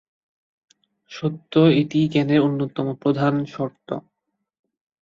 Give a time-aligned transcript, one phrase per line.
[1.11, 3.89] সত্য এটিই জ্ঞানের অন্যতম প্রধান শর্ত।